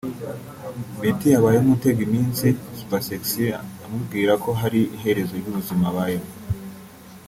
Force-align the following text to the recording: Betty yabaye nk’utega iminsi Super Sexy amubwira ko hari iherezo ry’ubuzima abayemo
Betty 0.99 1.27
yabaye 1.33 1.57
nk’utega 1.63 2.01
iminsi 2.07 2.47
Super 2.77 3.01
Sexy 3.07 3.45
amubwira 3.85 4.33
ko 4.43 4.49
hari 4.61 4.81
iherezo 4.97 5.33
ry’ubuzima 5.41 5.83
abayemo 5.91 6.29